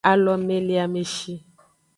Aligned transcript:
Alomeleameshi. 0.11 1.33